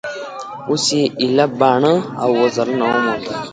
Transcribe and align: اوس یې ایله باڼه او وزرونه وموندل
اوس 0.69 0.85
یې 0.97 1.03
ایله 1.21 1.45
باڼه 1.59 1.93
او 2.21 2.29
وزرونه 2.41 2.85
وموندل 2.91 3.35